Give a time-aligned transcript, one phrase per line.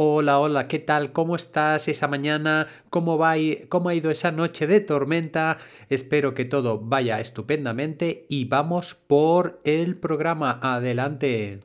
[0.00, 1.10] Hola, hola, ¿qué tal?
[1.12, 2.68] ¿Cómo estás esa mañana?
[2.88, 3.34] ¿Cómo, va
[3.68, 5.56] ¿Cómo ha ido esa noche de tormenta?
[5.88, 10.60] Espero que todo vaya estupendamente y vamos por el programa.
[10.62, 11.58] Adelante.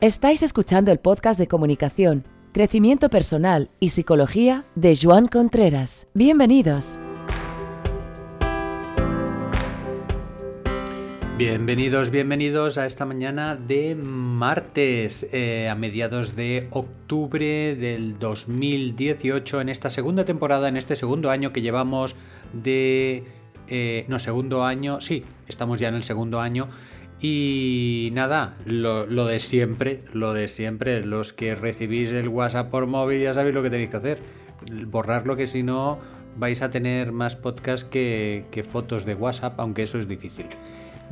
[0.00, 2.24] Estáis escuchando el podcast de comunicación,
[2.54, 6.06] crecimiento personal y psicología de Joan Contreras.
[6.14, 6.98] Bienvenidos.
[11.44, 19.68] Bienvenidos, bienvenidos a esta mañana de martes, eh, a mediados de octubre del 2018, en
[19.68, 22.14] esta segunda temporada, en este segundo año que llevamos
[22.52, 23.24] de...
[23.66, 26.68] Eh, no, segundo año, sí, estamos ya en el segundo año.
[27.20, 33.20] Y nada, lo, de siempre, lo de siempre, los que recibís el WhatsApp por móvil
[33.20, 34.18] ya sabéis lo que tenéis que hacer.
[34.86, 35.98] Borrarlo que si no
[36.36, 40.46] vais a tener más podcast que fotos de WhatsApp, aunque eso es difícil.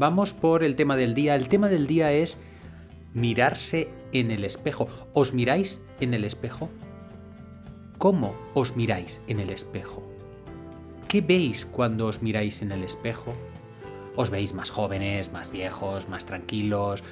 [0.01, 1.35] Vamos por el tema del día.
[1.35, 2.39] El tema del día es
[3.13, 4.89] mirarse en el espejo.
[5.13, 6.71] ¿Os miráis en el espejo?
[7.99, 10.03] ¿Cómo os miráis en el espejo?
[11.07, 13.35] ¿Qué veis cuando os miráis en el espejo?
[14.17, 17.05] ¿Os veis más jóvenes, más viejos, más tranquilos,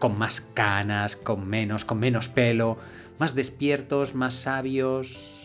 [0.00, 2.78] con más canas, con menos, con menos pelo,
[3.20, 5.43] más despiertos, más sabios,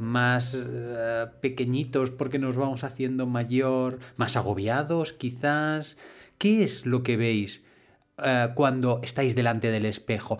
[0.00, 5.96] más eh, pequeñitos porque nos vamos haciendo mayor, más agobiados quizás.
[6.38, 7.64] ¿Qué es lo que veis
[8.18, 10.38] eh, cuando estáis delante del espejo?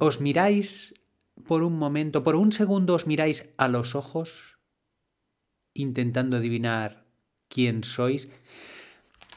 [0.00, 0.94] ¿Os miráis
[1.46, 4.56] por un momento, por un segundo os miráis a los ojos
[5.74, 7.04] intentando adivinar
[7.48, 8.30] quién sois?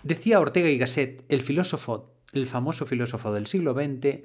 [0.03, 4.23] Decía Ortega y Gasset, el filósofo, el famoso filósofo del siglo XX,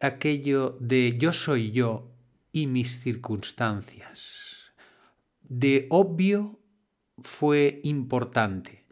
[0.00, 2.15] aquello de yo soy yo
[2.56, 4.72] y mis circunstancias.
[5.42, 6.58] De obvio
[7.18, 8.86] fue importante.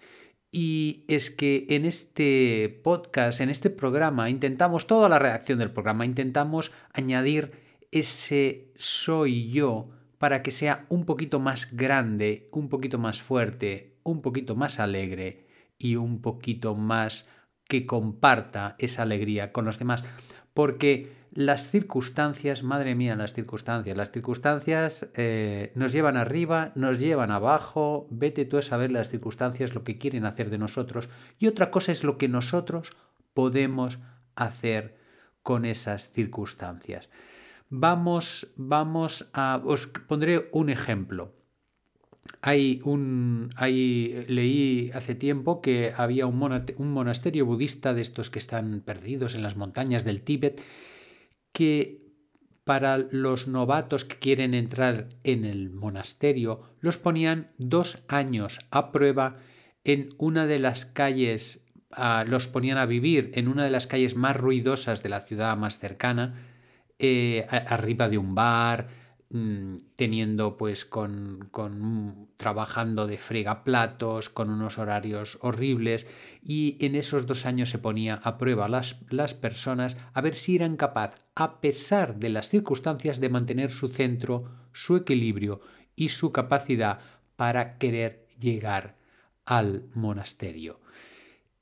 [0.52, 6.04] Y es que en este podcast, en este programa, intentamos, toda la redacción del programa,
[6.04, 7.52] intentamos añadir
[7.90, 14.20] ese soy yo para que sea un poquito más grande, un poquito más fuerte, un
[14.20, 15.46] poquito más alegre
[15.78, 17.26] y un poquito más
[17.66, 20.04] que comparta esa alegría con los demás.
[20.54, 27.32] Porque las circunstancias, madre mía, las circunstancias, las circunstancias eh, nos llevan arriba, nos llevan
[27.32, 31.08] abajo, vete tú a saber las circunstancias lo que quieren hacer de nosotros
[31.40, 32.92] y otra cosa es lo que nosotros
[33.34, 33.98] podemos
[34.36, 34.96] hacer
[35.42, 37.10] con esas circunstancias.
[37.68, 41.32] Vamos, vamos a, os pondré un ejemplo.
[42.40, 46.42] Hay un, hay, leí hace tiempo que había un,
[46.76, 50.60] un monasterio budista de estos que están perdidos en las montañas del Tíbet
[51.52, 52.04] que
[52.64, 59.36] para los novatos que quieren entrar en el monasterio los ponían dos años a prueba
[59.84, 61.66] en una de las calles,
[62.26, 65.78] los ponían a vivir en una de las calles más ruidosas de la ciudad más
[65.78, 66.34] cercana,
[66.98, 68.88] eh, arriba de un bar,
[69.36, 71.50] Mm, teniendo pues con,
[72.36, 76.06] trabajando de fregaplatos, con unos horarios horribles
[76.40, 80.54] y en esos dos años se ponía a prueba las, las personas a ver si
[80.54, 85.62] eran capaces, a pesar de las circunstancias, de mantener su centro, su equilibrio
[85.96, 87.00] y su capacidad
[87.34, 88.94] para querer llegar
[89.44, 90.78] al monasterio.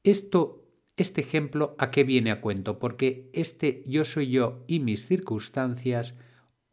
[0.04, 0.62] Esto,
[0.98, 2.78] este ejemplo, ¿a qué viene a cuento?
[2.78, 6.16] Porque este yo soy yo y mis circunstancias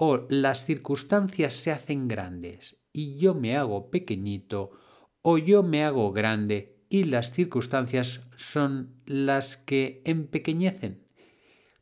[0.01, 4.71] o las circunstancias se hacen grandes y yo me hago pequeñito,
[5.21, 11.03] o yo me hago grande y las circunstancias son las que empequeñecen.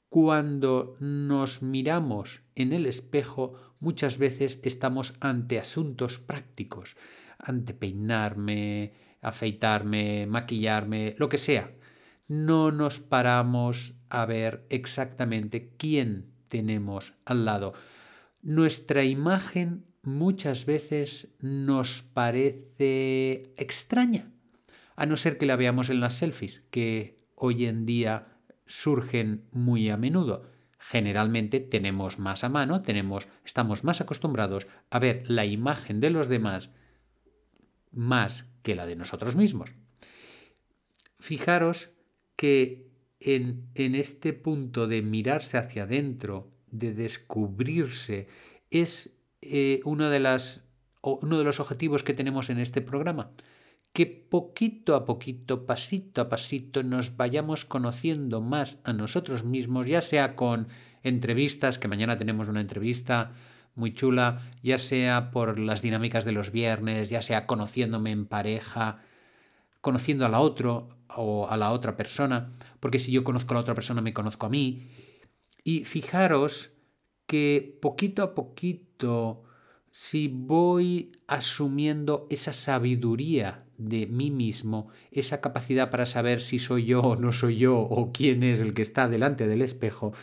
[0.10, 6.98] Cuando nos miramos en el espejo, muchas veces estamos ante asuntos prácticos,
[7.38, 11.72] ante peinarme, afeitarme, maquillarme, lo que sea.
[12.28, 17.76] No nos paramos a ver exactamente quién tenemos al lado
[18.47, 24.31] nuestra imagen muchas veces nos parece extraña,
[24.96, 29.89] a no ser que la veamos en las selfies, que hoy en día surgen muy
[29.89, 30.50] a menudo.
[30.80, 36.30] Generalmente tenemos más a mano, tenemos, estamos más acostumbrados a ver la imagen de los
[36.30, 36.69] demás
[37.92, 39.72] más que la de nosotros mismos.
[41.19, 41.89] Fijaros
[42.38, 42.88] que
[43.19, 48.28] en, en este punto de mirarse hacia adentro de descubrirse
[48.69, 50.66] es eh, una de las,
[51.02, 53.31] uno de los objetivos que tenemos en este programa.
[53.94, 60.02] Que poquito a poquito, pasito a pasito, nos vayamos conociendo más a nosotros mismos, ya
[60.02, 60.68] sea con
[61.04, 63.31] entrevistas, que mañana tenemos una entrevista
[63.75, 69.02] muy chula, ya sea por las dinámicas de los viernes, ya sea conociéndome en pareja,
[69.81, 72.50] conociendo a la otro, o a la otra persona,
[72.80, 74.88] porque si yo conozco a la otra persona me conozco a mí.
[75.68, 76.72] Y fijaros
[77.25, 79.44] que poquito a poquito,
[79.92, 87.02] si voy asumiendo esa sabiduría de mí mismo, esa capacidad para saber si soy yo
[87.02, 90.14] o no soy yo, o quién es el que está delante del espejo,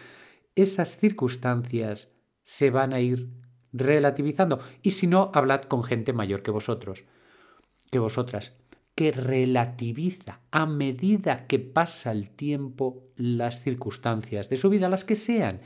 [0.55, 2.09] esas circunstancias
[2.45, 3.29] se van a ir
[3.71, 4.61] relativizando.
[4.81, 7.05] Y si no, hablad con gente mayor que vosotros,
[7.91, 8.55] que vosotras,
[8.95, 15.17] que relativiza a medida que pasa el tiempo las circunstancias de su vida, las que
[15.17, 15.61] sean.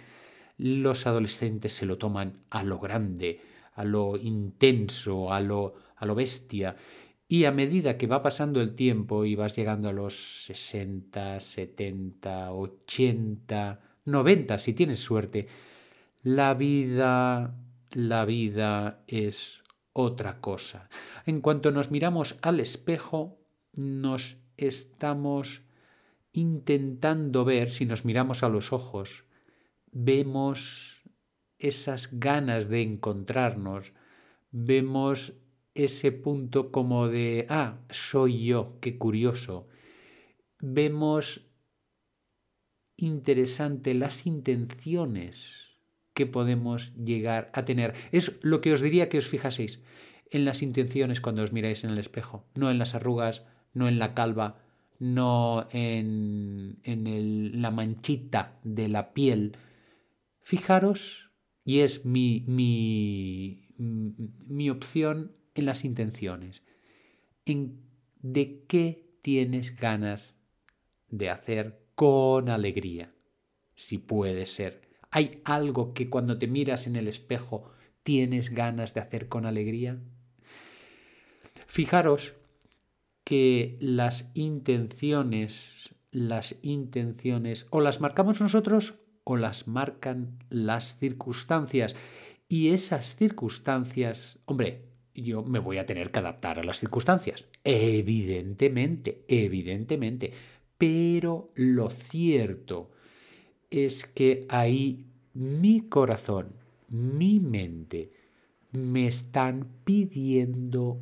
[0.56, 3.40] Los adolescentes se lo toman a lo grande,
[3.74, 6.76] a lo intenso, a lo, a lo bestia.
[7.28, 12.52] Y a medida que va pasando el tiempo y vas llegando a los 60, 70,
[12.52, 15.46] 80, 90, si tienes suerte,
[16.22, 17.54] la vida,
[17.92, 20.88] la vida es otra cosa.
[21.26, 23.38] En cuanto nos miramos al espejo,
[23.72, 25.62] nos estamos
[26.32, 29.24] intentando ver, si nos miramos a los ojos,
[29.90, 31.02] vemos
[31.58, 33.92] esas ganas de encontrarnos,
[34.50, 35.34] vemos
[35.74, 39.68] ese punto como de, ah, soy yo, qué curioso.
[40.60, 41.48] Vemos
[42.96, 45.67] interesante las intenciones
[46.26, 47.94] podemos llegar a tener.
[48.12, 49.80] Es lo que os diría que os fijaseis
[50.30, 53.98] en las intenciones cuando os miráis en el espejo, no en las arrugas, no en
[53.98, 54.60] la calva,
[54.98, 59.56] no en, en la manchita de la piel.
[60.42, 61.30] Fijaros,
[61.64, 66.62] y es mi, mi, mi opción en las intenciones,
[67.44, 67.82] en
[68.20, 70.34] de qué tienes ganas
[71.08, 73.14] de hacer con alegría,
[73.74, 74.87] si puede ser.
[75.10, 77.70] ¿Hay algo que cuando te miras en el espejo
[78.02, 79.98] tienes ganas de hacer con alegría?
[81.66, 82.34] Fijaros
[83.24, 91.94] que las intenciones, las intenciones o las marcamos nosotros o las marcan las circunstancias.
[92.48, 97.44] Y esas circunstancias, hombre, yo me voy a tener que adaptar a las circunstancias.
[97.64, 100.32] Evidentemente, evidentemente.
[100.78, 102.90] Pero lo cierto
[103.70, 106.52] es que ahí mi corazón,
[106.88, 108.12] mi mente,
[108.72, 111.00] me están pidiendo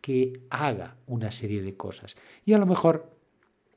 [0.00, 2.16] que haga una serie de cosas.
[2.44, 3.10] Y a lo mejor,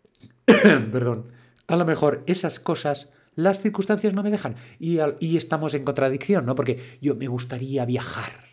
[0.46, 1.28] perdón,
[1.68, 4.56] a lo mejor esas cosas las circunstancias no me dejan.
[4.80, 6.56] Y, y, estamos en contradicción, ¿no?
[6.56, 8.52] Porque yo me gustaría viajar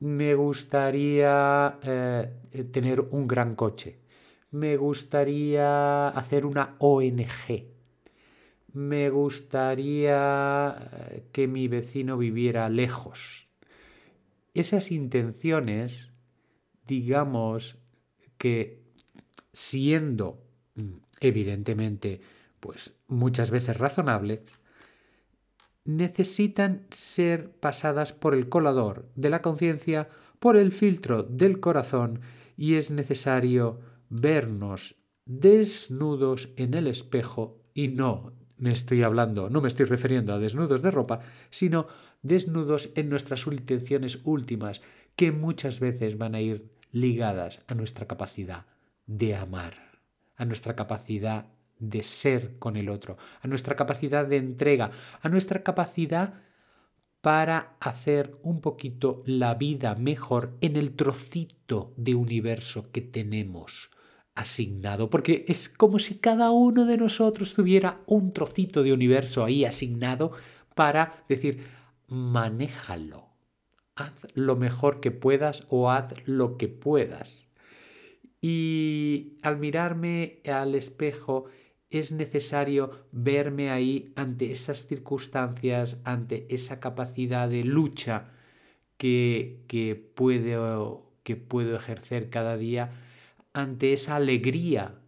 [0.00, 2.30] me gustaría eh,
[2.70, 3.98] tener un gran coche,
[4.52, 7.66] me gustaría hacer una ONG,
[8.72, 13.48] me gustaría eh, que mi vecino viviera lejos.
[14.54, 16.10] Esas intenciones,
[16.86, 17.76] digamos
[18.36, 18.82] que
[19.52, 20.42] siendo
[21.20, 22.20] evidentemente
[22.60, 24.40] pues muchas veces razonables,
[25.84, 32.20] necesitan ser pasadas por el colador de la conciencia, por el filtro del corazón,
[32.56, 33.80] y es necesario
[34.10, 40.38] vernos desnudos en el espejo, y no me estoy hablando, no me estoy refiriendo a
[40.38, 41.20] desnudos de ropa,
[41.50, 41.86] sino
[42.22, 44.82] desnudos en nuestras intenciones últimas,
[45.16, 48.66] que muchas veces van a ir ligadas a nuestra capacidad
[49.06, 50.00] de amar,
[50.36, 51.46] a nuestra capacidad
[51.78, 54.90] de ser con el otro, a nuestra capacidad de entrega,
[55.22, 56.34] a nuestra capacidad
[57.20, 63.90] para hacer un poquito la vida mejor en el trocito de universo que tenemos
[64.38, 69.64] asignado, porque es como si cada uno de nosotros tuviera un trocito de universo ahí
[69.64, 70.30] asignado
[70.76, 71.64] para decir,
[72.06, 73.26] manéjalo,
[73.96, 77.46] haz lo mejor que puedas o haz lo que puedas.
[78.40, 81.46] Y al mirarme al espejo
[81.90, 88.30] es necesario verme ahí ante esas circunstancias, ante esa capacidad de lucha
[88.98, 92.92] que, que, puedo, que puedo ejercer cada día,
[93.52, 95.00] ante esa alegría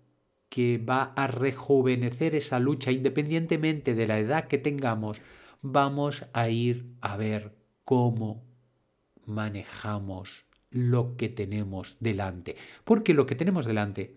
[0.48, 5.20] que va a rejuvenecer esa lucha, independientemente de la edad que tengamos,
[5.62, 7.54] vamos a ir a ver
[7.84, 8.44] cómo
[9.24, 12.56] manejamos lo que tenemos delante.
[12.84, 14.16] Porque lo que tenemos delante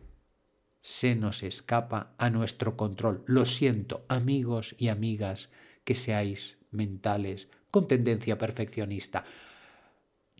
[0.82, 3.24] se nos escapa a nuestro control.
[3.28, 5.52] Lo siento, amigos y amigas,
[5.84, 9.24] que seáis mentales con tendencia perfeccionista.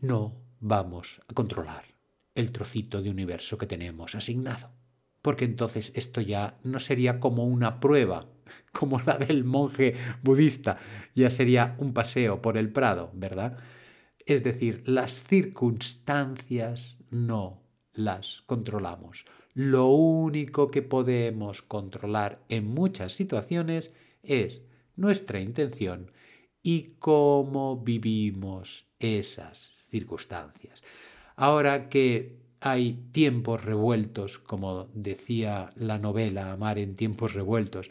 [0.02, 1.93] No vamos a controlar
[2.36, 4.72] el trocito de universo que tenemos asignado.
[5.22, 8.28] Porque entonces esto ya no sería como una prueba,
[8.72, 10.78] como la del monje budista,
[11.16, 13.58] ya sería un paseo por el Prado, ¿verdad?
[14.26, 17.62] Es decir, las circunstancias no
[17.94, 23.92] las controlamos Lo único que podemos controlar en muchas situaciones
[24.24, 24.64] es
[24.96, 26.12] nuestra intención
[26.64, 30.82] y cómo vivimos esas circunstancias.
[31.36, 37.90] Ahora que hay tiempos revueltos, como decía la novela Amar en tiempos revueltos,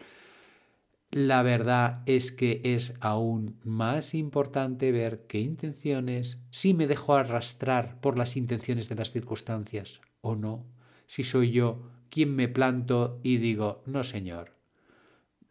[1.10, 8.00] la verdad es que es aún más importante ver qué intenciones, si me dejo arrastrar
[8.00, 10.64] por las intenciones de las circunstancias o no,
[11.06, 14.54] si soy yo quien me planto y digo, no señor,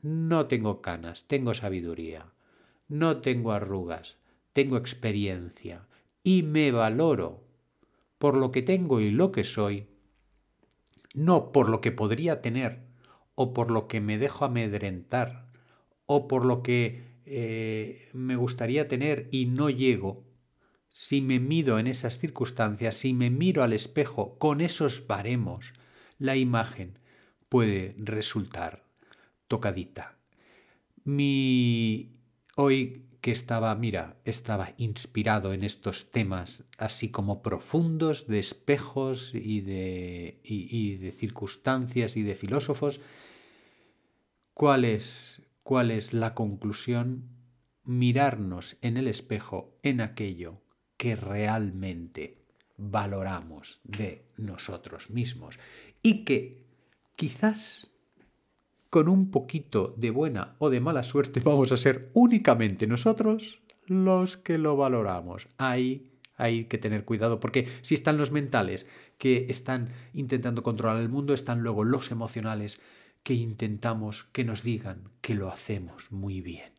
[0.02, 2.34] no tengo canas, tengo sabiduría,
[2.88, 4.18] no tengo arrugas,
[4.54, 5.86] tengo experiencia
[6.24, 7.50] y me valoro
[8.22, 9.88] por lo que tengo y lo que soy,
[11.16, 12.84] no por lo que podría tener
[13.34, 15.48] o por lo que me dejo amedrentar
[16.06, 20.24] o por lo que eh, me gustaría tener y no llego,
[20.88, 25.74] si me mido en esas circunstancias, si me miro al espejo con esos baremos,
[26.20, 27.00] la imagen
[27.50, 28.84] puede resultar
[29.48, 30.20] tocadita.
[31.06, 32.12] Mi
[32.56, 39.62] hoy que estaba, mira, estaba inspirado en estos temas así como profundos de espejos y
[39.62, 43.00] de, y de circunstancias y de filósofos,
[44.54, 47.30] ¿cuál es, ¿Cuál es la conclusión?
[47.84, 50.62] Mirarnos en el espejo en aquello
[50.98, 52.46] que realmente
[52.78, 55.60] valoramos de nosotros mismos
[56.01, 56.66] y que
[57.16, 57.91] quizás
[58.92, 64.38] con un poquito de buena o de mala suerte vamos a ser únicamente nosotros los
[64.38, 65.48] que lo valoramos.
[65.58, 68.86] Ahí hay que tener cuidado porque si están los mentales
[69.18, 72.80] que están intentando controlar el mundo, están luego los emocionales
[73.24, 76.72] que intentamos que nos digan que lo hacemos muy bien.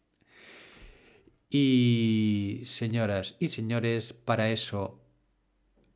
[1.49, 5.01] Y señoras y señores, para eso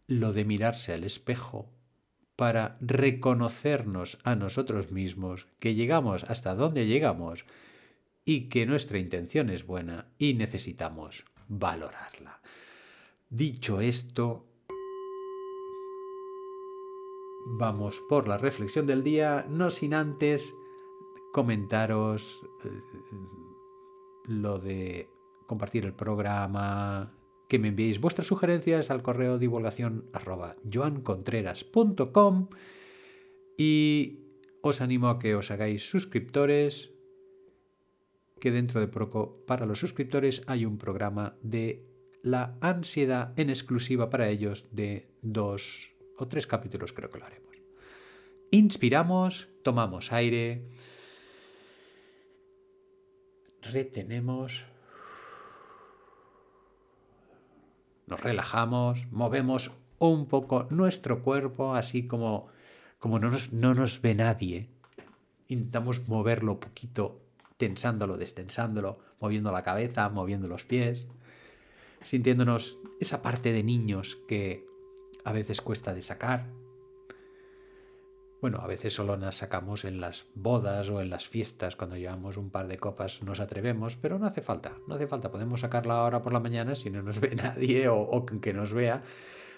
[0.07, 1.76] lo de mirarse al espejo,
[2.37, 7.47] para reconocernos a nosotros mismos, que llegamos hasta donde llegamos
[8.25, 12.43] y que nuestra intención es buena y necesitamos valorarla.
[13.31, 14.47] Dicho esto,
[17.59, 20.55] vamos por la reflexión del día, no sin antes
[21.33, 22.71] comentaros eh,
[24.25, 25.09] lo de
[25.47, 27.16] compartir el programa,
[27.49, 30.11] que me enviéis vuestras sugerencias al correo divulgación
[30.71, 32.49] joancontreras.com
[33.57, 34.21] y
[34.63, 36.91] os animo a que os hagáis suscriptores,
[38.41, 41.87] que dentro de poco para los suscriptores hay un programa de
[42.23, 47.57] la ansiedad en exclusiva para ellos de dos o tres capítulos creo que lo haremos.
[48.51, 50.63] Inspiramos, tomamos aire,
[53.63, 54.65] retenemos,
[58.07, 62.49] nos relajamos, movemos un poco nuestro cuerpo, así como,
[62.99, 64.69] como no, nos, no nos ve nadie.
[65.49, 67.21] Intentamos moverlo poquito,
[67.57, 71.07] tensándolo, destensándolo, moviendo la cabeza, moviendo los pies,
[72.03, 74.67] sintiéndonos esa parte de niños que
[75.25, 76.47] a veces cuesta de sacar.
[78.47, 82.37] Bueno, a veces solo nos sacamos en las bodas o en las fiestas, cuando llevamos
[82.37, 85.95] un par de copas nos atrevemos, pero no hace falta, no hace falta, podemos sacarla
[85.95, 89.03] ahora por la mañana si no nos ve nadie o, o que nos vea,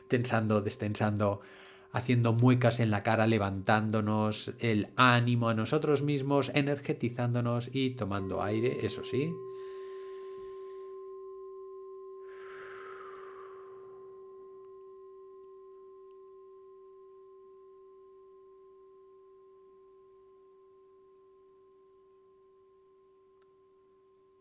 [0.08, 1.42] tensando, destensando,
[1.92, 8.86] haciendo muecas en la cara, levantándonos el ánimo a nosotros mismos, energetizándonos y tomando aire,
[8.86, 9.30] eso sí,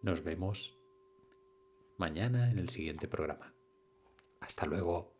[0.07, 0.79] Nos vemos
[1.97, 3.53] mañana en el siguiente programa.
[4.39, 5.16] Hasta luego.